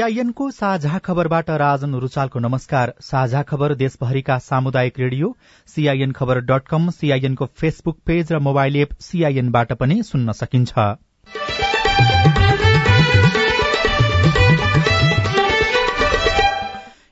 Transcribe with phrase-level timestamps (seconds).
[0.00, 5.28] सीआईएनको साझा खबरबाट राजन रुचालको नमस्कार। साझा खबर देशभरिका सामुदायिक radio
[5.68, 10.72] CIN Khabar dot com सीआईएनको फेसबुक पेज र मोबाइल एप सीआईएनबाट पनि सुन्न सकिन्छ।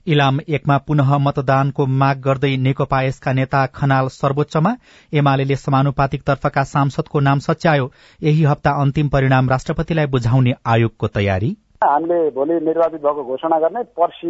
[0.07, 4.77] इलाम एकमा पुनः मतदानको माग गर्दै नेकपा यसका नेता खनाल सर्वोच्चमा
[5.13, 7.93] एमाले समानुपातिक तर्फका सांसदको नाम सच्यायो।
[8.23, 14.29] यही हप्ता अन्तिम परिणाम राष्ट्रपतिलाई बुझाउने आयोगको तयारी। हामीले भोलि निर्वाचित भएको घोषणा गर्ने पर्सि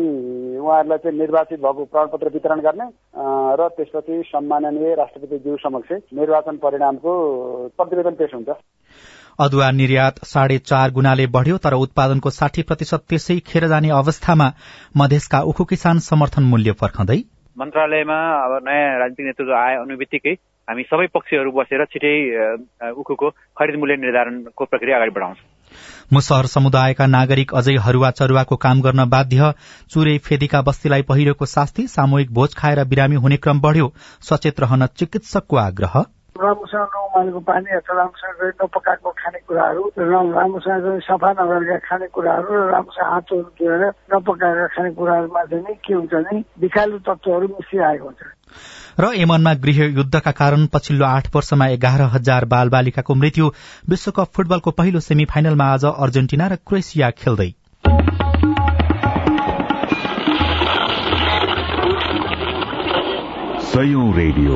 [0.61, 2.87] उहाँहरूलाई चाहिँ निर्वाचित भएको प्रमाणपत्र वितरण गर्ने
[3.57, 7.13] र त्यसपछि सम्माननीय राष्ट्रपतिज्यू समक्ष निर्वाचन परिणामको
[7.73, 8.49] प्रतिवेदन पेश हुन्छ।
[9.41, 14.53] अदुवा निर्यात साढे चार गुणाले बढ़्यो तर उत्पादनको साठी प्रतिशत त्यसै खेर जाने अवस्थामा
[14.97, 17.21] मधेसका उखु किसान समर्थन मूल्य फर्खँदै
[17.57, 20.35] मन्त्रालयमा अब नयाँ राजनीतिक नेतृत्व आए अनुबित्तिकै
[20.69, 22.17] हामी सबै पक्षहरू बसेर छिटै
[22.95, 25.57] उखुको खरिद मूल्य निर्धारणको प्रक्रिया अगाडि बढाउँछौँ।
[26.13, 29.53] मुसहर समुदायका नागरिक अझै हरुवा चरुवाको काम गर्न बाध्य।
[29.91, 33.93] चुरे फेदीका बस्तीलाई पहिरोको शास्ति सामूहिक भोज खाएर बिरामी हुने क्रम बढ़्यो।
[34.23, 35.99] सचेत रहन चिकित्सकको आग्रह।
[36.39, 43.85] राम्रोसँग नउमालेको पानी अथवा राम्रोसँग नपकाएको खानेकुराहरू राम्रोसँग सफा नगरेका खानेकुराहरू र राम्रोसँग हातहरू धोएर
[44.15, 48.23] नपकाएका खानेकुराहरूमा चाहिँ के हुन्छ भने विषालु तत्वहरू मिसिआएको हुन्छ।
[49.01, 53.51] र यमनमा गृह युद्धका कारण पछिल्लो आठ वर्षमा एघार हजार बाल बालिकाको मृत्यु
[53.89, 57.55] विश्वकप फुटबलको पहिलो सेमी फाइनलमा आज अर्जेन्टिना र क्रोएसिया खेल्दै।
[64.13, 64.55] रेडियो।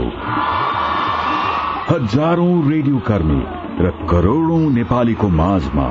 [1.91, 3.43] हजारौं रेडियो कर्मी
[3.85, 5.87] र करोड़ौं नेपालीको माझमा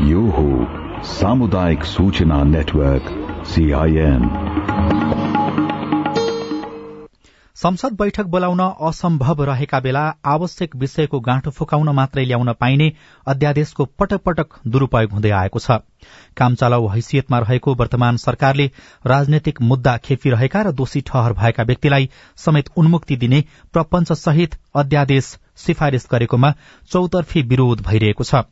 [0.00, 0.66] यो हो
[1.02, 3.04] सामुदायिक सूचना नेटवर्क
[3.46, 4.22] सीआईएन
[7.56, 12.88] संसद बैठक बोलाउन असम्भव रहेका बेला आवश्यक विषयको गाँठो फुकाउन मात्रै ल्याउन पाइने
[13.26, 15.76] अध्यादेशको पटक पटक दुरूपयोग हुँदै आएको छ।
[16.36, 18.66] काम चलाउ हैसियतमा रहेको वर्तमान सरकारले
[19.04, 22.08] राजनैतिक मुद्दा खेपिरहेका र दोषी ठहर भएका व्यक्तिलाई
[22.38, 26.52] समेत उन्मुक्ति दिने प्रपञ्च सहित अध्यादेश सिफारिश गरेकोमा
[26.90, 28.44] चौतर्फी विरोध भइरहेको छ।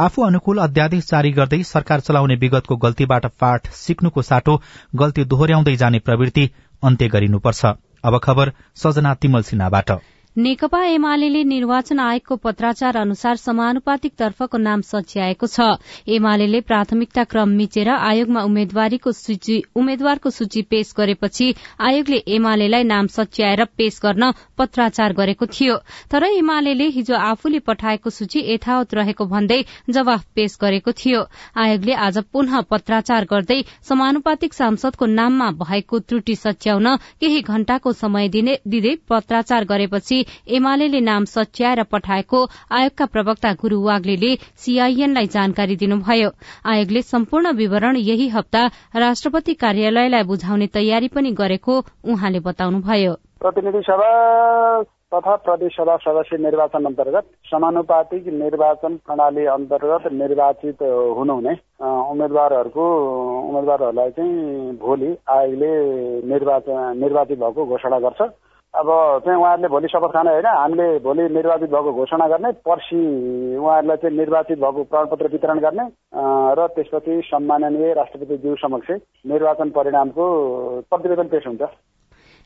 [0.00, 4.60] आफू अनुकूल अध्यादेश जारी गर्दै सरकार चलाउने विगतको गल्तीबाट पाठ सिक्नुको साटो
[4.96, 6.50] गल्ती दोहोर्याउँदै जाने प्रवृत्ति
[6.82, 9.90] अन्त्य गरिनुपर्छ। अब खबर सजना तिमल सिन्हाबाट।
[10.36, 15.80] नेकपा एमाले निर्वाचन आयोगको पत्राचार अनुसार समानुपातिक तर्फको नाम सच्याएको छ।
[16.12, 21.46] एमाले प्राथमिकता क्रम मिचेर आयोगमा उम्मेद्वारको सूची पेश गरेपछि
[21.80, 25.76] आयोगले एमालेलाई नाम सच्याएर पेश गर्न पत्राचार गरेको थियो।
[26.12, 29.60] तर एमाले हिजो आफूले पठाएको सूची यथावत रहेको भन्दै
[29.90, 31.24] जवाफ पेश गरेको थियो।
[31.56, 38.94] आयोगले आज पुनः पत्राचार गर्दै समानुपातिक सांसदको नाममा भएको त्रुटि सच्याउन केही घण्टाको समय दिँदै
[39.08, 46.30] पत्राचार गरेपछि एमाले नाम सच्याएर पठाएको आयोगका प्रवक्ता गुरू वाग्ले सीआईएनलाई जानकारी दिनुभयो।
[46.66, 48.66] आयोगले सम्पूर्ण विवरण यही हप्ता
[48.96, 54.10] राष्ट्रपति कार्यालयलाई बुझाउने तयारी पनि गरेको उहाँले बताउनुभयो। प्रतिनिधि सभा
[55.14, 60.82] तथा प्रदेश सभा सदस्य निर्वाचन अन्तर्गत समानुपातिक निर्वाचन प्रणाली अन्तर्गत निर्वाचित
[61.18, 62.86] हुनुहुने उम्मेद्वारहरूको
[63.48, 65.70] उम्मेद्वारहरूलाई चाहिँ भोलि आयोगले
[66.26, 68.20] निर्वाचन निर्वाचित भएको घोषणा गर्छ।
[68.76, 68.88] अब
[69.24, 73.00] चाहिँ उहाँहरूले भोलि शपथ खाने होइन हामीले भोलि निर्वाचित भएको घोषणा गर्ने पर्सि
[73.56, 75.84] उहाँहरूलाई चाहिँ निर्वाचित भएको प्रमाणपत्र वितरण गर्ने
[76.52, 78.90] र त्यसपछि सम्माननीय राष्ट्रपतिज्यू समक्ष
[79.26, 80.24] निर्वाचन परिणामको
[80.90, 81.62] प्रतिवेदन पेश हुन्छ।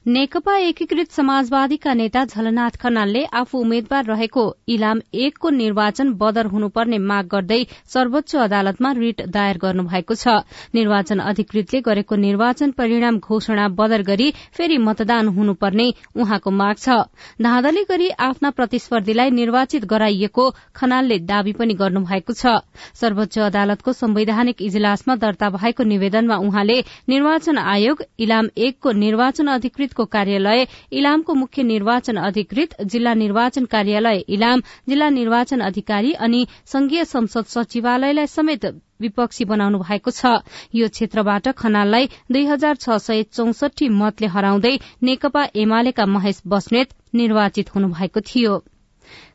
[0.06, 7.26] नेकपा एकीकृत समाजवादीका नेता झलनाथ खनालले आफू उम्मेद्वार रहेको इलाम एकको निर्वाचन बदर हुनुपर्ने माग
[7.26, 7.58] गर्दै
[7.94, 10.36] सर्वोच्च अदालतमा रिट दायर गर्नुभएको छ।
[10.74, 15.86] निर्वाचन अधिकृतले गरेको निर्वाचन परिणाम घोषणा बदर गरी फेरि मतदान हुनुपर्ने
[16.16, 16.96] उहाँको माग छ।
[17.42, 22.56] धाँधली गरी आफ्ना प्रतिस्पर्धीलाई निर्वाचित गराइएको खनालले दावी पनि गर्नुभएको छ।
[22.96, 30.04] सर्वोच्च अदालतको संवैधानिक इजलासमा दर्ता भएको निवेदनमा उहाँले निर्वाचन आयोग इलाम एकको निर्वाचन अधिकृत सहितको
[30.06, 37.44] कार्यालय इलामको मुख्य निर्वाचन अधिकृत जिल्ला निर्वाचन कार्यालय इलाम जिल्ला निर्वाचन अधिकारी अनि संघीय संसद
[37.46, 38.66] सचिवालयलाई समेत
[39.00, 40.38] विपक्षी बनाउनु भएको छ।
[40.74, 47.74] यो क्षेत्रबाट खनाललाई दुई हजार छ सय चौसठी मतले हराउँदै नेकपा एमालेका महेश बस्नेत निर्वाचित
[47.74, 48.62] हुनुभएको थियो।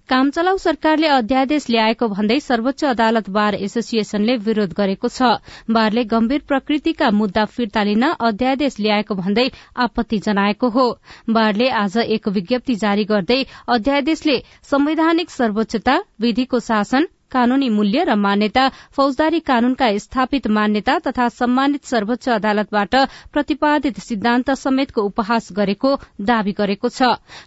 [0.10, 5.30] कामचलाउ सरकारले अध्यादेश ल्याएको भन्दै सर्वोच्च अदालत बार एसोसिएशनले विरोध गरेको छ।
[5.70, 9.48] बारले गम्भीर प्रकृतिका मुद्दा फिर्ता लिन अध्यादेश ल्याएको भन्दै
[9.88, 10.86] आपत्ति जनाएको हो।
[11.32, 14.38] बारले आज एक विज्ञप्ति जारी गर्दै अध्यादेशले
[14.70, 22.30] संवैधानिक सर्वोच्चता विधिको शासन कानूनी मूल्य र मान्यता फौजदारी कानूनका स्थापित मान्यता तथा सम्मानित सर्वोच्च
[22.32, 22.96] अदालतबाट
[23.34, 27.02] प्रतिपादित सिद्धान्त समेतको उपहास गरेको दावी गरेको छ।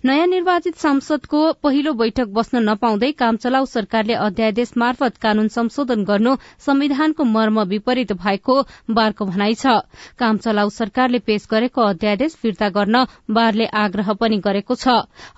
[0.05, 7.25] नयाँ निर्वाचित सांसदको पहिलो बैठक बस्न नपाउँदै कामचलाउ सरकारले अध्यादेश मार्फत कानून संशोधन गर्नु संविधानको
[7.27, 8.57] मर्म विपरीत भएको
[8.91, 9.81] बारको भनाइ छ।
[10.19, 14.89] कामचलाउ सरकारले पेश गरेको अध्यादेश फिर्ता गर्न बारले आग्रह पनि गरेको छ।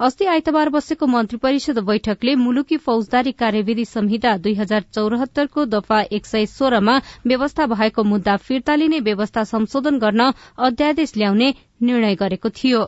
[0.00, 6.26] अस्ति आइतबार बसेको मन्त्री परिषद बैठकले मुलुकी फौजदारी कार्यविधि संहिता दुई हजार चौरात्तरको दफा एक
[6.26, 12.80] सय सोह्रमा व्यवस्था भएको मुद्दा फिर्ता लिने व्यवस्था संशोधन गर्न अध्यादेश ल्याउने निर्णय गरेको थियो।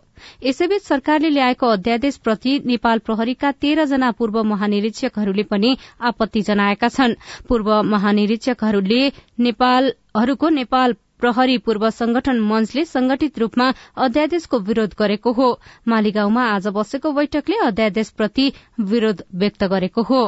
[0.45, 7.15] यसैबीच सरकारले ल्याएको अध्यादेशप्रति नेपाल प्रहरीका तेह्र जना पूर्व महानिरीक्षकहरूले पनि आपत्ति जनाएका छन्।
[7.49, 16.45] पूर्व महानिरीक्षकहरूले नेपालहरूको नेपाल प्रहरी पूर्व संगठन मंचले संगठित रूपमा अध्यादेशको विरोध गरेको हो। मालीगाउँमा
[16.45, 20.23] आज बसेको बैठकले अध्यादेशप्रति विरोध व्यक्त गरेको हो।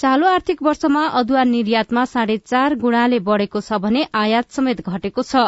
[0.00, 5.42] चालू आर्थिक वर्षमा अदुवा निर्यातमा साढे चार गुणाले बढ़ेको छ भने आयात समेत घटेको छ।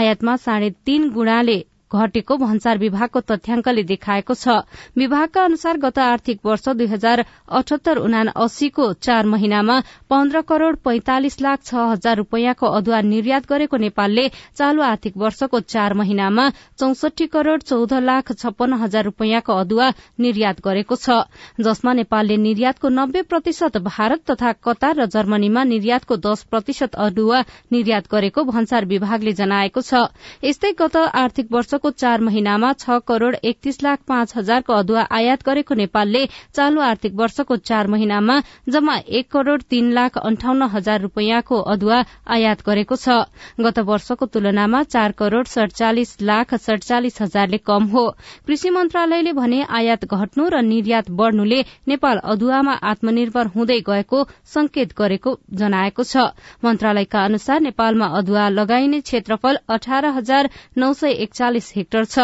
[0.00, 1.56] आयातमा साढे तीन गुणाले
[1.90, 4.66] घटेको भन्सार विभागको तथ्याङ्कले देखाएको छ।
[4.96, 9.76] विभागका अनुसार गत आर्थिक वर्ष दुई हजार अठहत्तर उना अस्सीको चार महिनामा
[10.10, 15.94] पन्ध्र करोड़ पैंतालिस लाख छ हजार रूपियाँको अदुवा निर्यात गरेको नेपालले चालू आर्थिक वर्षको चार
[15.94, 16.48] महिनामा
[16.78, 21.22] चौसठी करोड़ चौध लाख छप्पन्न हजार रूपियाँको अदुवा निर्यात गरेको छ।
[21.60, 27.40] जसमा नेपालले निर्यातको नब्बे प्रतिशत भारत तथा कतार र जर्मनीमा निर्यातको दश प्रतिशत अदुवा
[27.72, 30.10] निर्यात गरेको भन्सार विभागले जनाएको छ।
[30.44, 35.42] यस्तै गत आर्थिक वर्ष वर्षको चार महिनामा छ करोड़ एकतीस लाख पाँच हजारको अदुवा आयात
[35.44, 36.24] गरेको नेपालले
[36.56, 42.62] चालू आर्थिक वर्षको चार महिनामा जम्मा एक करोड़ तीन लाख अन्ठाउन्न हजार रूपियाँको अदुवा आयात
[42.66, 43.28] गरेको छ।
[43.60, 48.04] गत वर्षको तुलनामा चार करोड़ सड़चालिस लाख सड़चालिस हजारले कम हो।
[48.46, 54.22] कृषि मन्त्रालयले भने आयात घट्नु र निर्यात बढ़नुले नेपाल अदुवामा आत्मनिर्भर हुँदै गएको
[54.54, 56.32] संकेत गरेको जनाएको छ।
[56.64, 62.18] मन्त्रालयका अनुसार नेपालमा अदुवा लगाइने क्षेत्रफल अठार हजार नौ सय एकचालिस हेक्टर छ।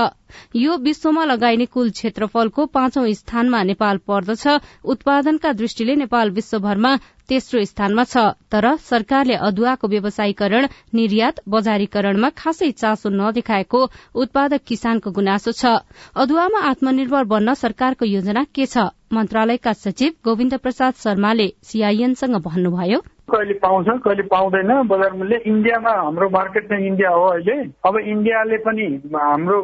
[0.56, 4.44] यो विश्वमा लगाइने कुल क्षेत्रफलको पाँचौं स्थानमा नेपाल पर्दछ।
[4.84, 6.96] उत्पादनका दृष्टिले नेपाल विश्वभरमा
[7.28, 8.16] तेस्रो स्थानमा छ।
[8.48, 13.80] तर सरकारले अदुवाको व्यवसायीकरण निर्यात बजारीकरणमा खासै चासो नदेखाएको
[14.14, 15.64] उत्पादक किसानको गुनासो छ।
[16.16, 18.90] अदुवामा आत्मनिर्भर बन्न सरकारको योजना के छ?
[19.12, 23.00] मन्त्रालयका सचिव गोविन्द प्रसाद शर्माले सीआईएनसँग भन्नुभयो।
[23.32, 27.56] कहिले पाउँछ कहिले पाउँदैन। बजार मूल्य इन्डियामा हाम्रो मार्केट चाहिँ इन्डिया हो अहिले।
[27.88, 29.58] अब इन्डियाले पनि हाम्रो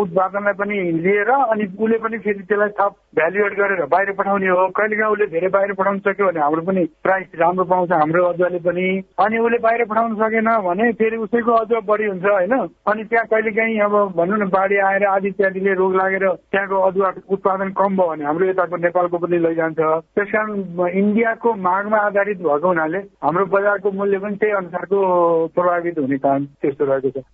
[0.00, 4.66] उत्पादनलाई पनि लिएर अनि उसले पनि फेरि त्यसलाई थप भ्यालु एड गरेर बाहिर पठाउने हो।
[4.78, 8.86] कहिलेकाहीँ उसले धेरै बाहिर पठाउन सक्यो भने हाम्रो पनि प्राइस राम्रो पाउँछ हाम्रो अदुवाले पनि।
[9.20, 12.54] अनि उसले बाहिर पठाउन सकेन भने फेरि उसैको अदुवा बढी हुन्छ होइन?
[12.90, 17.70] अनि त्यहाँ कहिलेकाहीँ अब भनौँ न बाढी आएर आदि इत्यादिले रोग लागेर त्यहाँको अदुवा उत्पादन
[17.78, 22.99] कम भयो भने हाम्रो यताको नेपालको पनि लैजान्छ। त्यस कारण इन्डियाको मागमा आधारित भएको हुनाले
[23.00, 24.98] हाम्रो बजारको मूल्य पनि त्यही अनुसारको
[25.54, 27.24] प्रभावित हुने कारण त्यस्तो रहेको छ।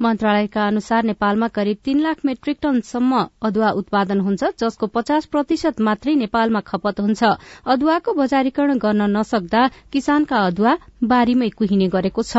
[0.00, 6.14] मन्त्रालयका अनुसार नेपालमा करिब तीन लाख मेट्रिक टनसम्म अदुवा उत्पादन हुन्छ जसको पचास प्रतिशत मात्रै
[6.14, 7.24] नेपालमा खपत हुन्छ।
[7.66, 12.36] अदुवाको बजारीकरण गर्न नसक्दा किसानका अदुवा बारीमै कुहिने गरेको छ।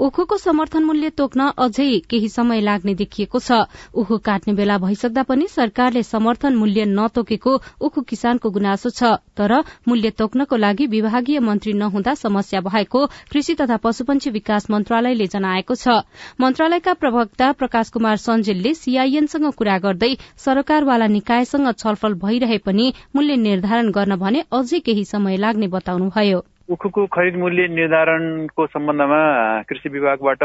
[0.00, 3.56] उखुको समर्थन मूल्य तोक्न अझै केही समय लाग्ने देखिएको छ।
[3.94, 9.52] उखु काट्ने बेला भइसक्दा पनि सरकारले समर्थन मूल्य नतोकेको उखु किसानको गुनासो छ। तर
[9.88, 16.00] मूल्य तोक्नको लागि विभागीय मन्त्री नहुँदा समस्या भएको कृषि तथा पशुपन्छी विकास मन्त्रालयले जनाएको छ।
[16.40, 23.90] मन्त्रालयका प्रवक्ता प्रकाश कुमार सञ्जेलले सीआईएनसँग कुरा गर्दै सरकारवाला निकायसँग छलफल भइरहे पनि मूल्य निर्धारण
[23.90, 26.40] गर्न भने अझै केही समय लाग्ने बताउनुभयो।
[26.70, 29.20] उखुको खरिद मूल्य निर्धारणको सम्बन्धमा
[29.68, 30.42] कृषि विभागबाट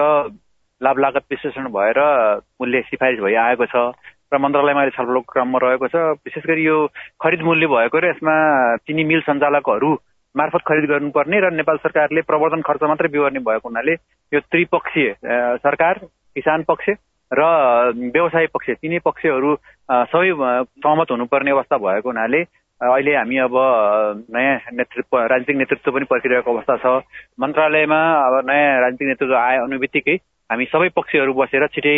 [0.81, 1.99] लाभ लागत विश्लेषण भएर
[2.61, 3.93] मूल्य सिफारिस भइ आएको छ।
[4.33, 6.77] र मन्त्रालयमा अहिले छलफलको क्रममा रहेको छ। विशेष गरी यो
[7.21, 8.35] खरिद मूल्य भएको र यसमा
[8.89, 9.91] चिनी मिल सञ्चालकहरू
[10.35, 13.93] मार्फत खरिद गर्नुपर्ने र नेपाल सरकारले प्रवर्धन खर्च मात्रै बिहोर्ने भएको हुनाले
[14.31, 15.13] यो त्रिपक्षीय
[15.61, 15.93] सरकार
[16.33, 16.89] किसान पक्ष
[17.31, 17.41] र
[17.93, 19.55] व्यवसाय पक्ष तिनै पक्षहरू
[20.09, 20.29] सबै
[20.81, 22.41] सहमत हुनुपर्ने अवस्था भएको हुनाले
[22.81, 23.55] अहिले हामी अब
[24.35, 26.85] नयाँ नेतृत्व राजनीतिक नेतृत्व पनि पर्खिरहेको अवस्था छ।
[27.39, 30.15] मन्त्रालयमा अब नयाँ राजनीतिक नेतृत्व आए अनुबित्तिकै
[30.49, 31.95] हामी सबै पक्षहरू बसेर छिटै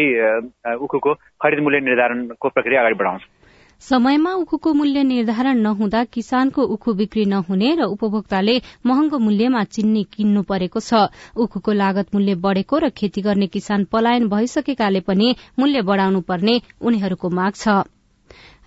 [0.78, 3.36] उखुको खरिद मूल्य निर्धारणको प्रक्रिया अगाडि बढाउँछौँ।
[3.82, 8.56] समयमा उखुको मूल्य निर्धारण नहुँदा किसानको उखु बिक्री नहुने र उपभोक्ताले
[8.86, 14.30] महँगो मूल्यमा चिन्नी किन्नु परेको छ। उखुको लागत मूल्य बढ़ेको र खेती गर्ने किसान पलायन
[14.30, 17.86] भइसकेकाले पनि मूल्य बढ़ाउनु पर्ने उनीहरूको माग छ।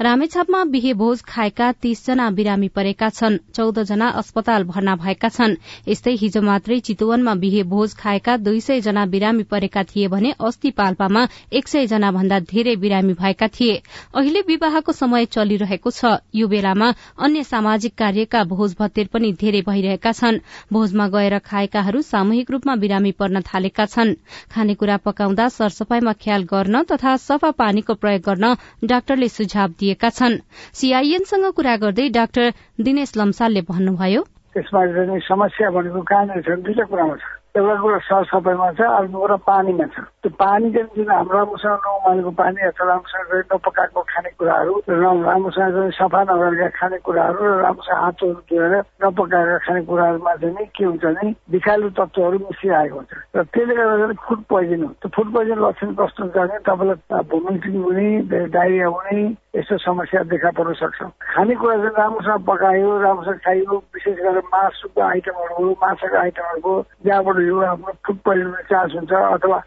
[0.01, 5.57] रामेछापमा बिहे भोज खाएका तीसजना बिरामी परेका छन्। चौध जना अस्पताल भर्ना भएका छन्।
[5.89, 10.71] यस्तै हिजो मात्रै चितुवनमा बिहे भोज खाएका दुई सय जना बिरामी परेका थिए भने अस्ति
[10.71, 13.75] पाल्पामा एक सय जना भन्दा धेरै बिरामी भएका थिए।
[14.17, 16.89] अहिले विवाहको समय चलिरहेको छ। यो बेलामा
[17.21, 20.41] अन्य सामाजिक कार्यका भोज भत्तेर पनि धेरै भइरहेका छन्।
[20.73, 24.17] भोजमा गएर खाएकाहरू सामूहिक रूपमा बिरामी पर्न थालेका छन्।
[24.49, 30.39] खानेकुरा पकाउँदा सरसफाईमा ख्याल गर्न तथा सफा पानीको प्रयोग गर्न डाक्टरले सुझाव दिए। दिएका छन्।
[30.79, 34.23] सीआईएनसँग कुरा गर्दै डाक्टर दिनेश लम्सालले भन्नुभयो
[34.55, 34.81] त्यसमा
[35.27, 39.99] समस्या भनेको कहाँनिर छ दुईटा कुरामा छ। एउटा कुरा सरसफाइमा छ अर्को कुरा पानीमा छ.
[40.23, 46.69] त्यो पानी चाहिँ जुन हाम्रो राम्रोसँग नउमालेको पानी अथवा राम्रोसँग नपकाएको खानेकुराहरू राम्रोसँग सफा नगरेका
[46.79, 52.97] खानेकुराहरू र राम्रोसँग हातहरू धोएर नपकाएका खानेकुराहरूमा चाहिँ नि के हुन्छ भने विषालु तत्त्वहरू मिसिआएको
[52.97, 56.59] हुन्छ। र त्यसले गर्दा चाहिँ फुड पोइजन हो। त्यो फुड पोइजन लक्षण कस्तो हुन्छ भने
[56.71, 58.09] तपाईँलाई भोमिटिङ हुने
[58.55, 59.19] डाइरिया हुने
[59.59, 61.01] यस्तो समस्या देखा पर्न सक्छ।
[61.35, 66.73] खानेकुरा चाहिँ राम्रोसँग पकायो राम्रोसँग खाइयो विशेष गरेर मासुको आइटमहरू माछाको आइटमहरूको
[67.07, 67.75] जहाँबाट यो
[68.07, 69.59] फुड पोइजनको चान्स हुन्छ अथवा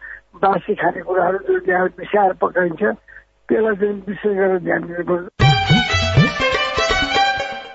[0.42, 5.26] बासी खानेकुराहरू जुन त्यहाँ मिसाएर पकाइन्छ त्यसलाई चाहिँ विशेष गरेर ध्यान दिनुपर्छ।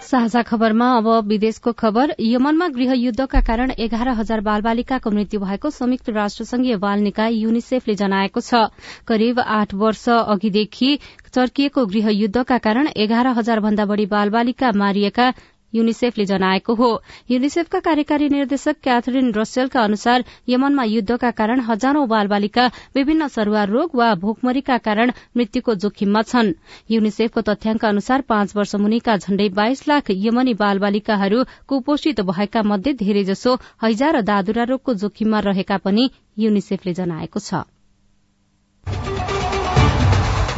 [0.09, 6.43] साझा खबरमा अब विदेशको खबर यमनमा गृहयुद्धका कारण एघार हजार बालबालिकाको मृत्यु भएको संयुक्त राष्ट्र
[6.51, 8.63] संघीय बाल निकाय युनिसेफले जनाएको छ।
[9.07, 10.89] करिब आठ वर्ष अघिदेखि
[11.29, 15.31] चर्किएको गृहयुद्धका कारण एघार हजार भन्दा बढ़ी बालबालिका मारिएका
[15.73, 16.89] युनिसेफले जनाएको हो।
[17.31, 24.13] युनिसेफका कार्यकारी निर्देशक क्याथरिन रसेलका अनुसार यमनमा युद्धका कारण हजारौं बालबालिका विभिन्न सरूवा रोग वा
[24.15, 26.53] भोकमरीका कारण मृत्युको जोखिममा छन्।
[26.91, 33.55] युनिसेफको तथ्याङ्क अनुसार पाँच वर्ष मुनिका झण्डै बाइस लाख यमनी बालबालिकाहरू कुपोषित भएका मध्ये धेरैजसो
[33.83, 37.65] हैजा र दादुरा रोगको जोखिममा रहेका पनि युनिसेफले जनाएको छ।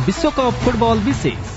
[0.01, 1.50] विश्वकप फुटबल विशेष।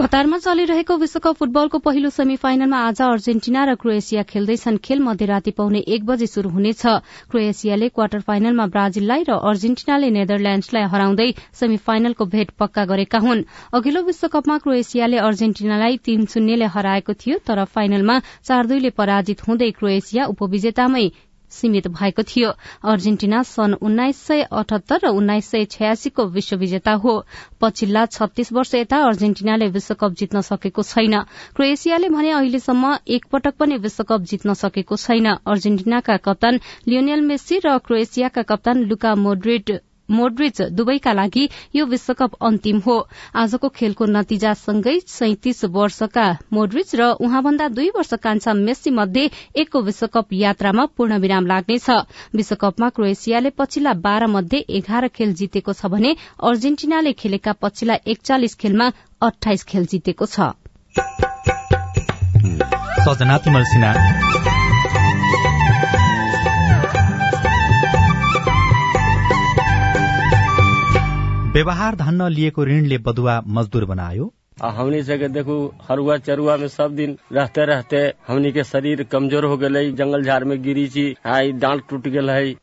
[0.00, 5.82] कतारमा चलिरहेको विश्वकप फुटबलको पहिलो सेमी फाइनलमा आज अर्जेन्टिना र क्रोएसिया खेल्दैछन्। खेल मध्यराती पाउने
[5.86, 6.86] एक बजे शुरू हुनेछ।
[7.30, 11.28] क्रोएसियाले क्वार्टर फाइनलमा ब्राजिललाई र अर्जेन्टिनाले नेदरल्याण्डसलाई हराउँदै
[11.60, 13.44] सेमी फाइनलको भेट पक्का गरेका हुन्।
[13.76, 20.32] अघिल्लो विश्वकपमा क्रोएसियाले अर्जेन्टिनालाई तीन शून्यले हराएको थियो तर फाइनलमा चार दुईले पराजित हुँदै क्रोएसिया
[20.32, 21.08] उपविजेतामै
[21.50, 22.50] सीमित भएको थियो।
[22.84, 27.14] अर्जेन्टिना सन् उन्नाइस सय अठहत्तर र उन्नाइस सय छयासीको विश्व विजेता हो।
[27.60, 31.20] पछिल्ला छत्तीस वर्ष यता अर्जेन्टिनाले विश्वकप जित्न सकेको छैन।
[31.56, 38.42] क्रोएसियाले भने अहिलेसम्म एकपटक पनि विश्वकप जित्न सकेको छैन। अर्जेन्टिनाका कप्तान लियोनेल मेस्सी र क्रोएसियाका
[38.42, 39.78] कप्तान लुका मोड्रिड
[40.10, 42.96] मोड्रिच दुवैका लागि यो विश्वकप अन्तिम हो।
[43.34, 50.32] आजको खेलको नतिजासँगै सैतिस वर्षका मोड्रिच र उहाँभन्दा दुई वर्ष कान्छा मेस्सी मध्ये एकको विश्वकप
[50.34, 51.90] यात्रामा पूर्ण विराम लाग्नेछ।
[52.34, 56.10] विश्वकपमा क्रोएसियाले पछिल्ला बाह्र मध्ये एघार खेल जितेको छ भने
[56.42, 58.86] अर्जेन्टिनाले खेलेका पछिल्ला एकचालिस खेलमा
[59.22, 60.50] अठाइस खेल जितेको छ।
[71.60, 74.26] व्यवहार धन्न लिएको ऋणले बदुवा मजदूर बनायो।
[74.76, 75.56] हमनी से देखू
[75.88, 77.96] हरुआ चरुआ में सब दिन रहते रहते
[78.28, 82.30] हमनी के शरीर कमजोर हो गए जंगल झाड़ में गिरी छी आई डांट टूट गल
[82.30, 82.54] है।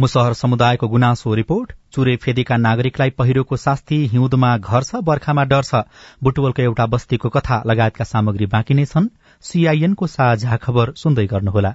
[0.00, 5.82] मुसहर समुदायको गुनासो रिपोर्ट चुरे फेदीका नागरिकलाई पहिरोको शास्ति हिउँदमा घर छ बर्खामा डर छ।
[6.22, 9.12] बुटवलको एउटा बस्तीको कथा लगायतका सामग्री बाँकी नै छन्।
[9.44, 11.74] सीआईएनको साझा खबर सुन्दै गर्नुहोला।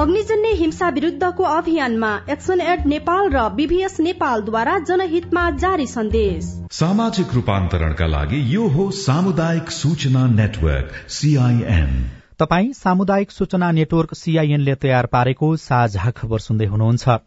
[0.00, 8.06] अग्निजन्य हिंसा विरूद्धको अभियानमा एक्सन एड नेपाल र बीभीएस नेपालद्वारा जनहितमा जारी सन्देश। सामाजिक रूपान्तरणका
[8.06, 11.92] लागि यो हो सामुदायिक सूचना नेटवर्क सीआईएन
[12.38, 17.18] तपाई सामुदायिक सूचना नेटवर्क सीआईएनले तयार पारेको साझा खबर सुन्दै हुनुहुन्छ।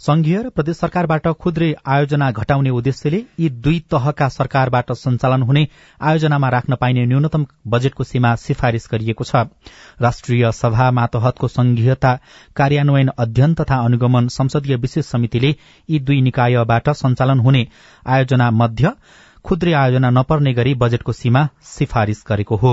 [0.00, 5.66] संघीय र प्रदेश सरकारबाट खुद्रे आयोजना घटाउने उद्देश्यले यी दुई तहका सरकारबाट सञ्चालन हुने
[6.00, 9.42] आयोजनामा राख्न पाइने न्यूनतम बजेटको सीमा सिफारिश गरिएको छ।
[10.00, 12.12] राष्ट्रिय सभा मातहतको संघीयता
[12.56, 15.54] कार्यान्वयन अध्ययन तथा अनुगमन संसदीय विशेष समितिले
[15.88, 17.66] यी दुई निकायबाट सञ्चालन हुने
[18.06, 18.92] आयोजना मध्य
[19.44, 22.72] खुद्रे आयोजना नपर्ने गरी बजेटको सीमा सिफारिश गरेको हो।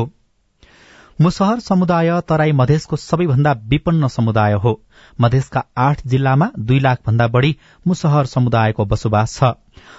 [1.22, 4.81] मुसहर समुदाय तराई मधेसको सबैभन्दा विपन्न समुदाय हो।
[5.22, 7.55] मधेसका आठ जिल्लामा दुई लाख भन्दा बढ़ी
[7.88, 9.51] मुसहर समुदायको बसोबास छ।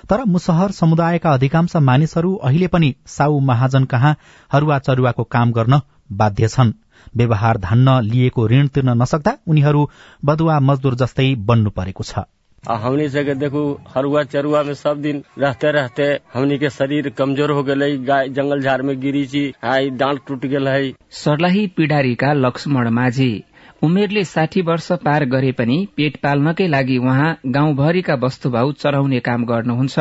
[0.08, 4.16] तर मुसहर समुदायका अधिकांश मानिसहरू अहिले पनि साउ महाजन कहाँ
[4.52, 5.80] हरुवा चरुवाको काम गर्न
[6.12, 6.72] बाध्य छन्।
[7.16, 9.88] व्यवहार धान्न लिएको ऋण तिर्न नसक्दा उनीहरू
[10.24, 12.28] बदुवा मजदूर जस्तै बन्नु परेको छ।
[12.74, 17.62] हमनी से देखू हरुआ चरुआ में सब दिन रहते रहते हमनी के शरीर कमजोर हो
[17.62, 22.88] गए गाय जंगल झाड़ में गिरी छी आई डांट टूट गए है। सर्लाही पिडारीका लक्ष्मण
[22.88, 23.44] माझी।
[23.82, 29.98] उमेरले साठी वर्ष पार गरे पनि पेट पाल्नकै लागि उहाँ गाउँभरिका वस्तुभाउ चढ़ाउने काम गर्नुहुन्छ।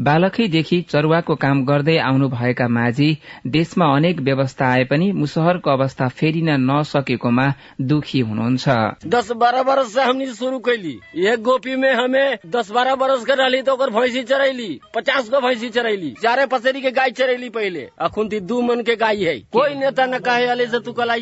[0.00, 3.08] बालकैदेखि चरुवाको काम गर्दै आउनुभएका माझी
[3.46, 7.46] देशमा अनेक व्यवस्था आए पनि मुसहरको अवस्था फेरिन नसकेकोमा
[7.80, 8.68] दुखी हुनुहुन्छ।
[9.06, 13.62] दस बारह वर्ष से हमने शुरू कैली। ये गोपी हमें दस बारह वर्ष के रहली
[13.62, 18.60] तो भैंसी चरैली पचास गो भैंसी चरैली चारे पसेरी के गाय चरैली पहले। अखुन दू
[18.82, 21.16] के है। कोई नेता न कहे अले से तू कला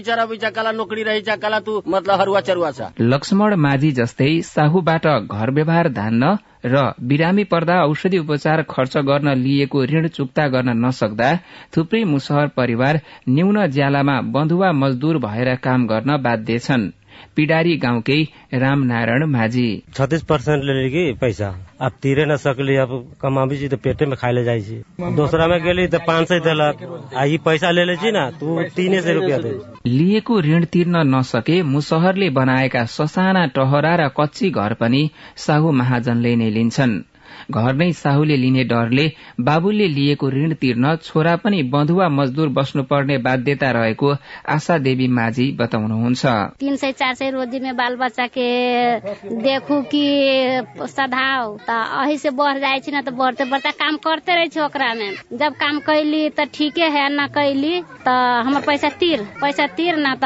[1.37, 7.45] कला तू मतलब हरुवा चरुवा छ। लक्ष्मण माझी जस्तै साहुबाट घर व्यवहार धान्न र बिरामी
[7.45, 11.31] पर्दा औषधि उपचार खर्च गर्न लिएको ऋण चुक्ता गर्न नसक्दा
[11.77, 16.91] थुप्रै मुसहर परिवार न्यून ज्यालामा बन्धुवा मजदूर भएर काम गर्न बाध्य छन्।
[17.37, 18.17] पिडारी गाउँकै
[18.55, 21.49] रामनारायण माझी। छत्तीस परसेंट ले ली पैसा।
[21.81, 24.77] अब तीरे न सकली अब कमाबी छी तो पेटे में छी
[25.17, 26.83] दोसरा में गेली तो पाँच सय देलक
[27.17, 29.53] आ यी पैसा ले ले छी ना तू तीन सय रुपियाँ दे।
[29.87, 35.03] लिएको ऋण तिर्न नसके मुसहरले बनाएका ससाना टहरा र कच्ची घर पनि
[35.37, 36.97] साहु महाजनले नै लिन्छन्।
[37.51, 39.07] घर नै साहुले लिने डरले
[39.41, 44.15] बाबुले लिएको ऋण तिर्न छोरा पनि बधुवा मजदूर बस्नुपर्ने बाध्यता रहेको
[44.55, 46.27] आशा देवी माझी बताउनुहुन्छ।
[46.61, 48.49] तीन सय चार सय रोजी में बाल बच्चा के
[49.47, 50.05] देखू कि
[50.97, 51.71] सधाओ त
[52.03, 55.53] अही से बढ़ जाए न त बढ़ते बढ़ते काम करते रहे छी ओकरा में जब
[55.63, 60.25] काम कैली त ठीके है न कैली त हमर पैसा तिर पैसा तिर न त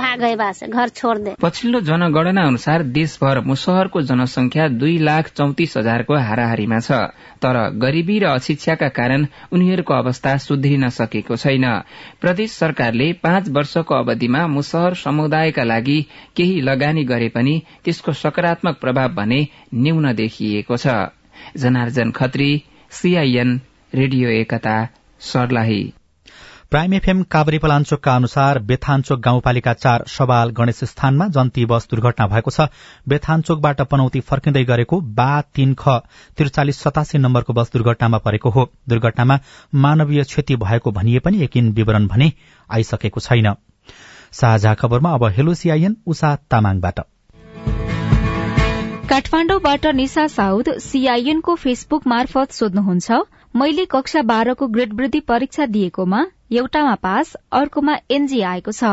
[0.00, 5.76] भाग गए से घर छोड़ दे। पछिल्लो जनगणना अनुसार देशभर मुसहरको जनसंख्या दुई लाख चौतिस
[5.76, 6.98] हजारको हाराहारीमा छ।
[7.42, 11.66] तर गरीबी र अशिक्षाका कारण उनीहरूको अवस्था सुध्रिन सकेको छैन।
[12.20, 16.00] प्रदेश सरकारले पाँच वर्षको अवधिमा मुसहर समुदायका लागि
[16.36, 20.98] केही लगानी गरे पनि त्यसको सकारात्मक प्रभाव भने न्यून देखिएको छ।
[21.56, 22.50] Janarjan Khatri
[22.92, 23.60] CIN
[23.94, 24.76] radio Ekta
[25.20, 25.82] Sarlahi.
[26.70, 32.50] Prime FM Kavre पलाञ्चोकका अनुसार बेथानचोक गाउँपालिका चार सवाल गणेश स्थानमा जन्ती बस दुर्घटना भएको
[32.50, 32.66] छ।
[33.08, 35.96] बेथानचोकबाट पनौती फर्किँदै गरेको बा तीन ख
[36.38, 39.38] त्रिचालिस सतासी नम्बरको बस दुर्घटनामा परेको हो। दुर्घटनामा
[39.74, 42.32] मानवीय क्षति भएको भनिए पनि यकिन विवरण भने
[42.70, 43.52] आइसकेको छैन।
[44.32, 47.00] साझा खबरमा अब हेलो सीआईएन उषा तामाङबाट।
[49.10, 53.24] काठमाण्डुबाट निशा साउद सीआईएनको फेसबुक मार्फत सोध्नुहुन्छ
[53.56, 58.84] मैले कक्षा बाह्रको ग्रेड वृद्धि परीक्षा दिएकोमा एउटामा पास अर्कोमा एनजी आएको छ।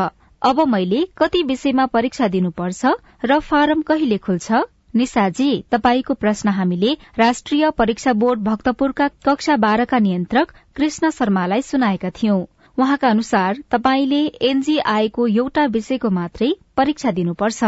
[0.42, 2.92] अब मैले कति विषयमा परीक्षा दिनुपर्छ
[3.24, 4.60] र फारम कहिले खुल्छ?
[4.94, 12.40] निशाजी तपाईँको प्रश्न हामीले राष्ट्रिय परीक्षा बोर्ड भक्तपुरका कक्षा बाह्रका नियन्त्रक कृष्ण शर्मालाई सुनाएका थियौं।
[12.78, 17.64] उहाँका अनुसार तपाईँले एनजी आएको एउटा विषयको मात्रै परीक्षा दिनुपर्छ।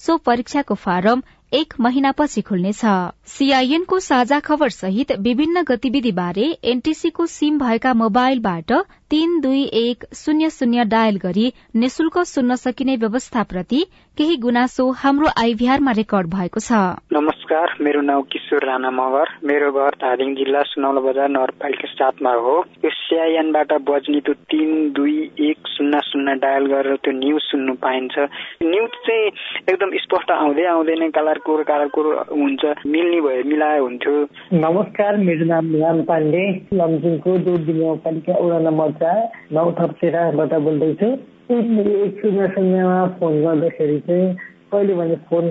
[0.00, 2.80] सो परीक्षाको फारम एक महिनापछि खुल्नेछ।
[3.26, 8.72] सीआईएनको साझा खबर सहित विभिन्न गतिविधि बारे एनटीसीको सिम भएका मोबाइलबाट
[9.14, 11.46] तीन दुई एक शून्य शून्य डायल गरी
[11.80, 13.82] निशुल्क सुन्न सकिने व्यवस्थाप्रति
[14.18, 16.78] केही गुनासो हाम्रो आइभीआरमा रेकर्ड भएको छ।
[17.14, 22.54] नमस्कार मेरो नाउँ किशोर राणा मगर। मेरो घर धादिङ जिल्ला सुनौला बजार नगरपालिका सातमा हो।
[22.84, 25.14] यो सिआइएनबाट बज्ने त्यो तिन दुई
[25.50, 28.18] एक शून्य शून्य डायल गरेर त्यो न्युज सुन्नु पाइन्छ।
[28.62, 29.26] न्युज चाहिँ
[29.70, 34.14] एकदम स्पष्ट आउँदै आउँदैन कालारकोर कालारकोर हुन्छ मिल्ने भए मिलाए हुन्थ्यो।
[34.58, 41.12] नमस्कार मेरो नाम राम पाण्डे लमजुङको दुर्दी गाउँपालिका वडा नम्बर चार नौ थप्सेराबाट बोल्दैछु।
[41.52, 44.34] एक शून्य शून्यमा फोन गर्दाखेरि चाहिँ
[44.72, 45.44] कहिले भने फोन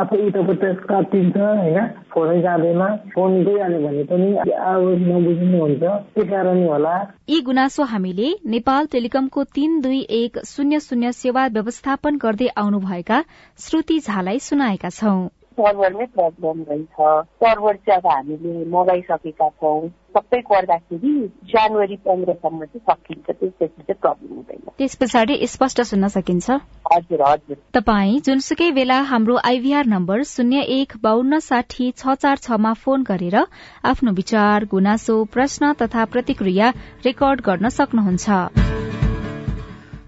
[0.00, 1.78] आफै उतापट्टि काटिन्छ होइन?
[2.12, 2.82] फोनै जाँदैन
[3.14, 4.28] फोन गइहाल्यो भने पनि
[4.68, 6.94] आवाज नबुझ्नु हुन्छ त्यही कारणले होला।
[7.28, 13.22] यी गुनासो हामीले नेपाल टेलिकमको तीन दुई एक शून्य शून्य सेवा व्यवस्थापन गर्दै आउनुभएका
[13.58, 15.20] श्रुति झालाई सुनाएका छौं।
[15.60, 17.00] सर्भरमै प्रब्लम रहेछ।
[17.44, 21.12] सर्भर चाहिँ अब हामीले मगाइसकेका छौँ। सबै गर्दाखेरि
[21.52, 26.50] जनवरी पन्ध्रसम्म चाहिँ सकिन्छ। त्यसपछि चाहिँ प्रब्लम हुँदैन। त्यस पछाडि स्पष्ट सुन्न सकिन्छ।
[26.92, 32.72] हजुर हजुर। तपाई जुनसुकै बेला हाम्रो आइभीआर नम्बर शून्य एक बान्न साठी छ चार छमा
[32.82, 33.36] फोन गरेर
[33.84, 36.72] आफ्नो विचार गुनासो प्रश्न तथा प्रतिक्रिया
[37.06, 39.09] रेकर्ड गर्न सक्नुहुन्छ।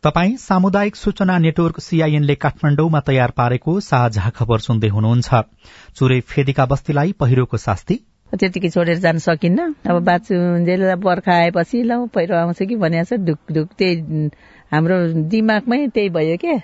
[0.05, 5.43] तपाई सामुदायिक सूचना नेटवर्क सीआईएनले काठमाडौँमा तयार पारेको साझा खबर सुन्दै हुनुहुन्छ।
[5.97, 7.95] चुरे फेदिका बस्तीलाई पहिरोको शास्ति।
[8.33, 10.35] त्यतिकै छोडेर जान सकिन्न। अब बाछु
[11.07, 14.27] बर्खा आएपछि ल पहिरो आउँछ कि भनेको छ ढुक ढुक त्यही
[14.73, 14.99] हाम्रो
[15.31, 16.59] दिमागमै त्यही भयो के?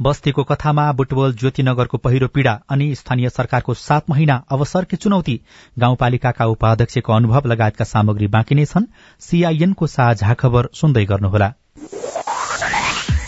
[0.00, 5.40] बस्तीको कथामा बुटवल ज्योतिनगरको पहिरो पीड़ा अनि स्थानीय सरकारको सात महिना अवसरकी चुनौती?
[5.78, 11.52] गाउँपालिकाका उपाध्यक्षको अनुभव लगायतका सामग्री बाँकी नै छन्। सीआईएनको साझा खबर सुन्दै गर्नुहोला।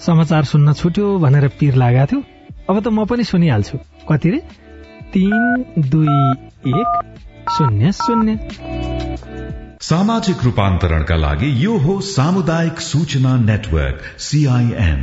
[0.00, 2.20] समाचार सुन्न छुट्यो भनेर पिर लागेको थियो।
[2.70, 4.38] अब त म पनि सुनिहाल्छु। कति रे?
[5.12, 6.18] तीन दुई
[6.72, 6.90] एक
[7.50, 8.32] शून्य शून्य।
[9.82, 15.02] सामाजिक रूपान्तरणका लागि यो हो सामुदायिक सूचना नेटवर्क सीआईएन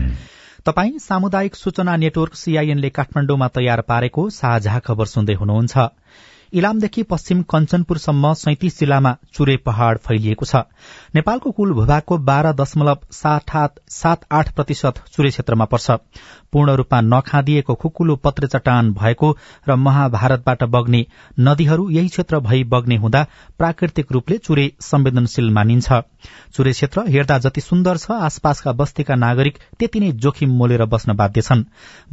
[0.65, 5.77] तपाई सामुदायिक सूचना नेटवर्क सीआईएनले काठमाडौँमा तयार पारेको साझा खबर सुन्दै हुनुहुन्छ।
[6.53, 10.55] इलामदेखि पश्चिम कञ्चनपुरसम्म सैतिस जिल्लामा चुरे पहाड़ फैलिएको छ।
[11.15, 15.91] नेपालको कुल भूभागको बाह्र दशमलव सात आठ प्रतिशत चुरे क्षेत्रमा पर्छ।
[16.53, 19.29] पूर्ण रूपमा नखादिएको खुकुलो पत्रे चट्टान भएको
[19.67, 21.05] र महाभारतबाट बग्ने
[21.39, 23.21] नदीहरू यही क्षेत्र भई बग्ने हुँदा
[23.57, 25.99] प्राकृतिक रूपले चुरे संवेदनशील मानिन्छ।
[26.55, 31.41] चुरे क्षेत्र हेर्दा जति सुन्दर छ आसपासका बस्तीका नागरिक त्यति नै जोखिम मोलेर बस्न बाध्य
[31.41, 31.63] छन्।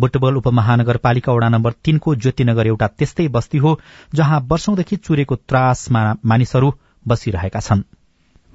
[0.00, 3.74] बुटबल उपमहानगरपालिका वडा नम्बर तीनको ज्योतिनगर एउटा त्यस्तै बस्ती हो
[4.14, 6.72] जहाँ वर्षौंदेखि चुरेको त्रासमा मानिसहरू
[7.08, 7.82] बसिरहेका छन्।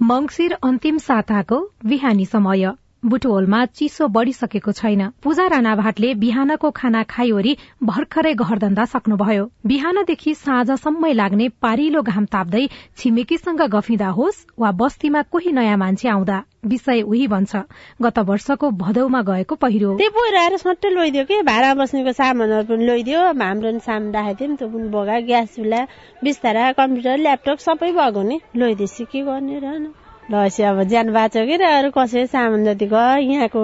[0.01, 2.65] मंगिर अन्तिम साताको बिहानी समय।
[3.03, 11.13] बुटवलमा चिसो बढ़िसकेको छैन। पूजा राणा भाटले बिहानको खाना खाइवरी भर्खरै घरधन्दा सक्नुभयो। बिहानदेखि साँझसम्मै
[11.13, 12.65] लाग्ने पारिलो घाम ताप्दै
[12.97, 17.55] छिमेकीसँग गफिँदा होस् वा बस्तीमा कोही नयाँ मान्छे आउँदा विषय उही भन्छ
[18.01, 21.41] गत वर्षको भदौमा गएको पहिरो। लैदियो कि?
[21.43, 25.85] भाडा बस्नेको सामानहरू पनि लैदियो। हाम्रो सामान राखेको थियौँ त्यो पनि बगा ग्यास चुल्हा
[26.23, 31.55] बिस्तारा कम्प्युटर ल्यापटप सबै भएको नि लैदिएपछि के गर्ने र लसी अब ज्यान बाँच्यो कि
[31.63, 33.61] अरू कसै सामान जति गयो यहाँको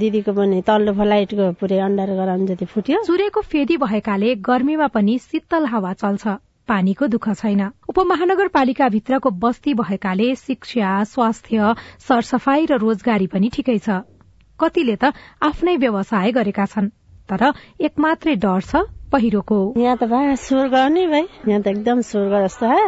[0.00, 5.66] दिदीको पनि तल्लो फ्लाइटको पुरै अन्डर गराउनु जति फुट्यो। सूर्यको फेदी भएकाले गर्मीमा पनि शीतल
[5.68, 6.24] हावा चल्छ।
[6.68, 11.74] पानीको दुःख छैन। उपमहानगरपालिका भित्रको बस्ती भएकाले शिक्षा स्वास्थ्य
[12.08, 14.00] सरसफाई र रोजगारी पनि ठिकै छ।
[14.56, 15.12] कतिले त
[15.44, 16.90] आफ्नै व्यवसाय गरेका छन्।
[17.28, 20.08] तर एक मात्रै डर छ पहिरोको। यहाँ त
[20.40, 22.84] स्वर्ग नै भाइ। यहाँ त एकदम स्वर्ग जस्तो है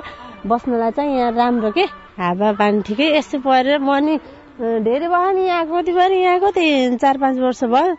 [0.49, 2.08] बस्नलाई चाहिँ यहाँ राम्रो के?
[2.19, 4.15] हावा पानी ठिकै यस्तो परेर म नि
[4.83, 7.95] धेरै भयो नि यहाँ कति भयो यहाँको त्यही चार पाँच वर्ष भयो।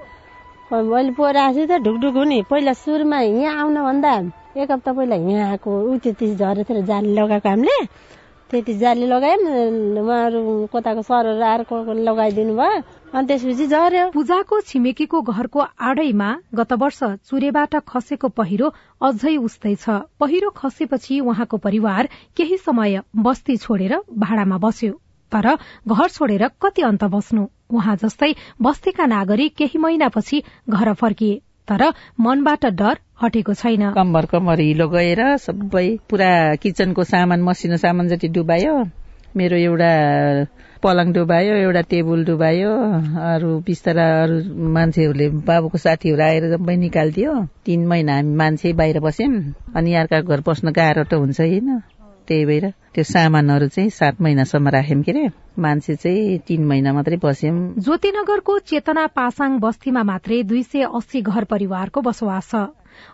[0.75, 4.11] अहिले पोहोर आएको त ढुकढुक हुने। पहिला सुरुमा यहाँ आउनुभन्दा
[4.59, 7.77] एक हप्ता पहिला यहाँ आएको ऊ त्यति झरेर जाली लगाएको हामीले।
[8.49, 10.41] त्यति जाली लगायौँ उहाँहरू
[10.73, 11.61] कताको सरहरू आएर
[12.01, 12.81] लगाइदिनु भयो।
[13.13, 18.67] अनि त्यसपछि झर्यो पूजाको छिमेकीको घरको आडैमा गत वर्ष चुरेबाट खसेको पहिरो
[19.01, 24.93] अझै उस्तै छ। पहिरो खसेपछि उहाँको परिवार केही समय बस्ती छोडेर भाडामा बस्यो
[25.31, 25.47] तर
[25.87, 27.45] घर छोडेर कति अन्त बस्नु?
[27.69, 31.81] उहाँ जस्तै बस्तीका नागरिक केही महिनापछि घर फर्किए। तर
[32.19, 36.31] मनबाट डर हटेको छैन। कम्बर कम्बर हिलो गएर सबै पुरा
[36.63, 38.73] किचनको सामान मसिनो सामान जति डुबायो
[39.37, 39.91] मेरो एउटा
[40.83, 42.71] पलङ डुबायो एउटा टेबल डुबायो
[43.29, 44.37] अरू बिस्तारा अरू
[44.75, 47.33] मान्छेहरूले बाबुको साथीहरू आएर सबै निकालिदियो।
[47.65, 49.33] तीन महिना हामी मान्छे बाहिर बस्यौँ
[49.75, 51.81] अनि अर्का घर बस्न गाह्रो त हुन्छ होइन?
[52.29, 57.17] त्यही भएर त्यो सामानहरू चाहिँ सात महिनासम्म राख्यौँ के अरे मान्छे चाहिँ तीन महिना मात्रै
[57.23, 62.67] बस्यौँ। ज्योतिनगरको चेतना पासाङ बस्तीमा मात्रै दुई सय अस्सी घर परिवारको बसोबास छ।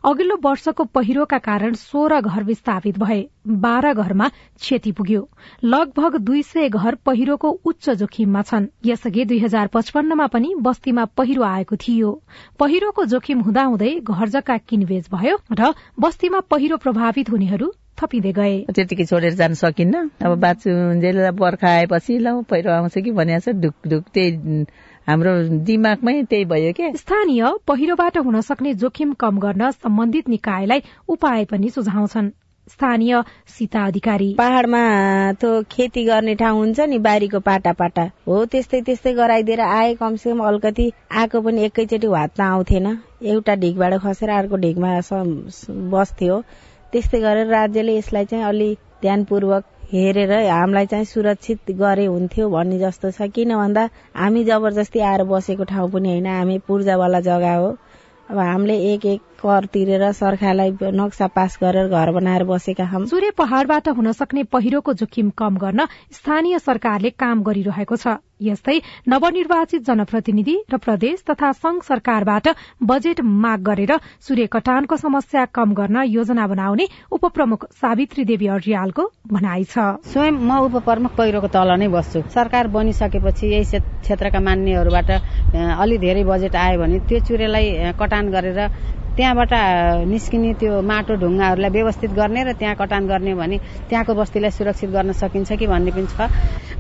[0.04, 3.20] अघिल्लो वर्षको पहिरोका कारण सोह्र घर विस्थापित भए
[3.66, 5.22] बाह्र घरमा क्षति पुग्यो।
[5.64, 11.44] लगभग दुई सय घर पहिरोको उच्च जोखिममा छन्। यसअघि दुई हजार पचपन्नमा पनि बस्तीमा पहिरो
[11.44, 12.12] आएको थियो।
[12.60, 19.06] पहिरोको जोखिम हुँदाहुँदै घर जग्गा किनबेच भयो र बस्तीमा पहिरो प्रभावित हुनेहरू थपिँदै गए। त्यतिकै
[19.06, 24.64] छोडेर जान सकिन्न। अब बाँचुन्जेल बर्खा आएपछि ल पहिरो आउँछ कि छ ढुक ढुक त्यही
[25.08, 25.32] हाम्रो
[25.66, 26.92] दिमागमै त्यही भयो के?
[26.98, 32.30] स्थानीय पहिरोबाट हुन सक्ने जोखिम कम गर्न सम्बन्धित निकायलाई उपाय पनि सुझाउँछन्।
[32.68, 34.82] स्थानीय सीता अधिकारी। पहाड़मा
[35.40, 40.30] त्यो खेती गर्ने ठाउँ हुन्छ नि बारीको पाटा पाटा हो त्यस्तै त्यस्तै गराइदिएर आए कमसे
[40.32, 42.88] कम अलिकति आएको पनि एकैचोटि हातमा आउँथेन।
[43.22, 45.00] एउटा ढिकबाट खसेर अर्को ढिकमा
[45.94, 46.42] बस्थ्यो।
[46.96, 48.68] त्यस्तै गरेर राज्यले यसलाई चाहिँ अलि
[49.04, 53.84] ध्यानपूर्वक हेरेर हामीलाई चाहिँ सुरक्षित गरे हुन्थ्यो भन्ने जस्तो छ। किन भन्दा
[54.16, 57.68] हामी जबरजस्ती आएर बसेको ठाउँ पनि होइन हामी पूर्जावाला जग्गा हो।
[58.32, 63.32] अब हामीले एक एक कर तिरेर सरकारलाई नक्सा पास गरेर घर बनाएर बसेका छौँ सूर्य
[63.38, 70.56] पहाड़बाट हुन सक्ने पहिरोको जोखिम कम गर्न स्थानीय सरकारले काम गरिरहेको छ। यस्तै नवनिर्वाचित जनप्रतिनिधि
[70.72, 72.48] र प्रदेश तथा संघ सरकारबाट
[72.84, 73.92] बजेट माग गरेर
[74.28, 79.78] सूर्य कटानको समस्या कम गर्न योजना बनाउने उपप्रमुख सावित्री देवी अर्यालको भनाइ छ।
[80.12, 85.10] स्वयं म उपप्रमुख पहिरोको तल नै बस्छु। सरकार बनिसकेपछि यही क्षेत्रका मान्यहरूबाट
[85.56, 88.60] अलि धेरै बजेट आयो भने त्यो चुरेलाई कटान गरेर
[89.16, 89.54] त्यहाँबाट
[90.12, 95.12] निस्किने त्यो माटो ढुङ्गाहरूलाई व्यवस्थित गर्ने र त्यहाँ कटान गर्ने भने त्यहाँको बस्तीलाई सुरक्षित गर्न
[95.16, 96.28] सकिन्छ कि भन्ने पनि छ।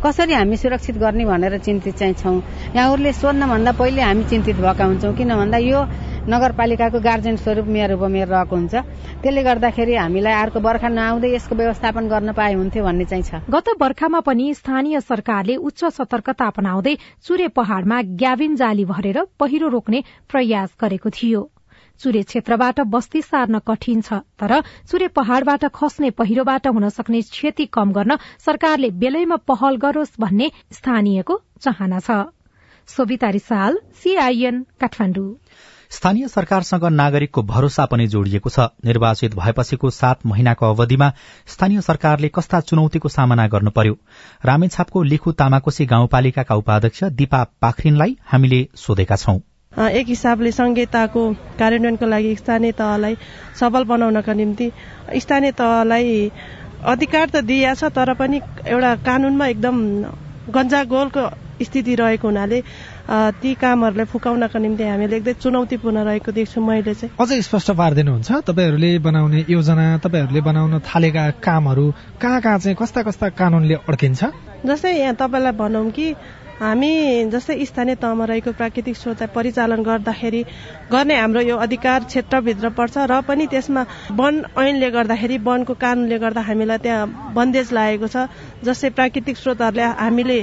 [0.03, 2.35] कसरी हामी सुरक्षित गर्ने भनेर चिन्तित चाहिँ छौँ।
[2.75, 5.79] यहाँहरूले सोध्नभन्दा पहिले हामी चिन्तित भएका हुन्छौँ किन भन्दा यो
[6.27, 8.75] नगरपालिकाको गार्जेन स्वरूप मेयर उपमेयर रहेको हुन्छ।
[9.23, 13.79] त्यसले गर्दाखेरि हामीलाई अर्को बर्खा नआउँदै यसको व्यवस्थापन गर्न पाए हुन्थ्यो भन्ने चाहिँ छ। गत
[13.79, 20.75] बर्खामा पनि स्थानीय सरकारले उच्च सतर्कता अपनाउँदै चुरे पहाड़मा ग्याबिन जाली भरेर पहिरो रोक्ने प्रयास
[20.75, 21.54] गरेको थियो।
[21.99, 27.91] चुरे क्षेत्रबाट बस्ती सार्न कठिन छ तर चुरे पहाड़बाट खस्ने पहिरोबाट हुन सक्ने क्षति कम
[27.91, 32.25] गर्न सरकारले बेलैमा पहल गरोस् भन्ने स्थानीयको चाहना छ।
[35.91, 41.11] स्थानीय सरकारसँग नागरिकको भरोसा पनि जोडिएको छ। निर्वाचित भएपछिको सात महिनाको अवधिमा
[41.47, 43.97] स्थानीय सरकारले कस्ता चुनौतीको सामना गर्नु पर्यो।
[44.45, 49.39] रामेछापको लिखु तामाकोशी गाउँपालिकाका उपाध्यक्ष दिपा पाखरिनलाई हामीले सोधेका छौं।
[49.77, 51.21] एक हिसाबले संहिताको
[51.59, 53.17] कार्यान्वयनको लागि स्थानीय तहलाई
[53.59, 54.71] सबल बनाउनका निम्ति
[55.19, 56.31] स्थानीय तहलाई
[56.93, 59.75] अधिकार त दिइएको छ तर पनि एउटा कानूनमा एकदम
[60.55, 61.23] गन्जागोलको
[61.61, 62.61] स्थिति रहेको हुनाले
[63.41, 68.29] ती कामहरूलाई फुकाउनका निम्ति हामीले एकदमै चुनौतीपूर्ण रहेको देख्छु मैले चाहिँ। अझै स्पष्ट पारिदिनुहुन्छ?
[68.47, 71.85] तपाईँहरूले बनाउने योजना तपाईँहरूले बनाउन थालेका कामहरू
[72.21, 74.21] कहाँ कहाँ चाहिँ कस्ता कस्ता कानूनले अड्किन्छ?
[74.65, 76.07] जस्तै यहाँ तपाईँलाई भनौँ कि
[76.59, 76.89] हामी
[77.31, 80.41] जस्तै स्थानीय तहमा रहेको प्राकृतिक स्रोतलाई परिचालन गर्दाखेरि
[80.91, 83.83] गर्ने हाम्रो यो अधिकार क्षेत्रभित्र पर्छ र पनि त्यसमा
[84.19, 88.23] वन ऐनले गर्दाखेरि वनको कानुनले गर्दा हामीलाई त्यहाँ बन्देज लागेको छ।
[88.63, 90.39] जस्तै प्राकृतिक स्रोतहरूले हामीले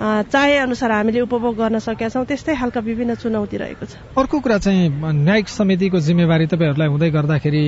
[0.00, 4.58] चाहे अनुसार हामीले उपभोग गर्न सकेका छौँ त्यस्तै खालका विभिन्न चुनौती रहेको छ। अर्को कुरा
[4.58, 7.64] चाहिँ न्यायिक समितिको जिम्मेवारी तपाईँहरूलाई हुँदै गर्दाखेरि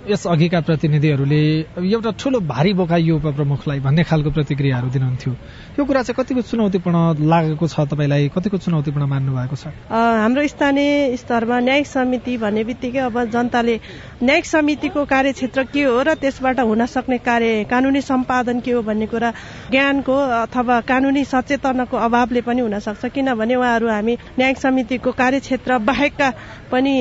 [0.00, 1.40] यस अघिका प्रतिनिधिहरूले
[1.76, 5.32] एउटा ठुलो भारी बोकाइयो उपप्रमुखलाई भन्ने खालको प्रतिक्रियाहरू दिनुहुन्थ्यो।
[5.78, 8.28] यो कुरा चाहिँ कतिको चुनौतीपूर्ण लागेको छ तपाईँलाई?
[8.32, 9.68] कतिको चुनौतीपूर्ण मान्नु भएको छ?
[9.92, 13.76] हाम्रो स्थानीय स्तरमा न्यायिक समिति भन्ने बित्तिकै अब जनताले
[14.24, 19.06] न्यायिक समितिको कार्यक्षेत्र के हो र त्यसबाट हुन सक्ने कार्य कानुनी सम्पादन के हो भन्ने
[19.12, 19.30] कुरा
[19.70, 21.24] ज्ञानको अथवा कानुनी
[21.60, 26.28] सचेतनाको अभावले पनि हुन सक्छ किनभने उहाँहरू हामी न्यायिक समितिको कार्यक्षेत्र बाहेकका
[26.72, 26.92] पनि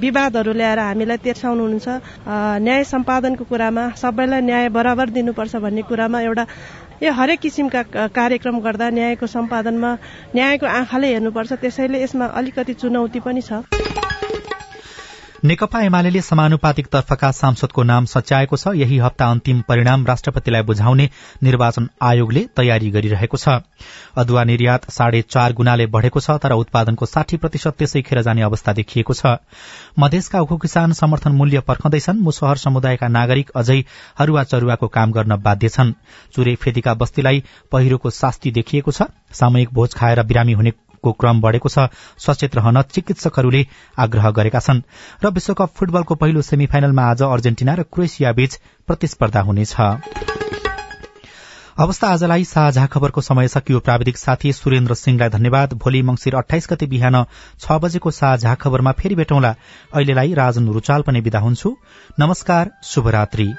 [0.00, 1.86] विवादहरू ल्याएर हामीलाई तेर्साउनुहुन्छ।
[2.64, 6.44] न्याय सम्पादनको कुरामा सबैलाई न्याय बराबर दिनुपर्छ भन्ने कुरामा एउटा
[7.04, 9.90] यो हरेक किसिमका कार्यक्रम गर्दा न्यायको सम्पादनमा
[10.32, 14.15] न्यायको आँखाले हेर्नुपर्छ। त्यसैले यसमा अलिकति चुनौती पनि छ।
[15.44, 21.08] नेकपा एमाले समानुपातिक तर्फका सांसदको नाम सच्याएको छ। यही हप्ता अन्तिम परिणाम राष्ट्रपतिलाई बुझाउने
[21.42, 23.60] निर्वाचन आयोगले तयारी गरिरहेको छ।
[24.16, 28.72] अदुवा निर्यात साढे चार गुणाले बढ़ेको छ तर उत्पादनको साठी प्रतिशत त्यसै खेर जाने अवस्था
[28.72, 29.36] देखिएको छ।
[29.98, 33.78] मधेसका उखु किसान समर्थन मूल्य पर्खदैछन्। मुसहर समुदायका नागरिक अझै
[34.18, 35.92] हरुवा चरुवाको काम गर्न बाध्य छन्।
[36.34, 41.68] चुरे फेदीका बस्तीलाई पहिरोको शास्ति देखिएको छ। सामूहिक भोज खाएर बिरामी हुने को क्रम बढ़ेको
[41.68, 43.66] छ। सचेत रहन चिकित्सकहरूले
[43.98, 44.82] आग्रह गरेका छन्।
[45.24, 49.74] र विश्वकप फुटबलको पहिलो सेमी फाइनलमा आज अर्जेन्टिना र क्रोएसिया बीच प्रतिस्पर्धा हुनेछ।
[51.76, 56.86] अवस्था आजलाई साझा खबरको समय सकियो। प्राविधिक साथी सुरेन्द्र सिंहलाई धन्यवाद। भोलि मंगिर अठाइस गते
[56.86, 57.24] बिहान
[57.60, 59.54] छ बजेको साझा खबरमा फेरि भेटौँला।
[59.94, 61.76] अहिलेलाई राजन रुचाल पनि विदा हुन्छु।
[62.20, 63.52] नमस्कार शुभरात्री।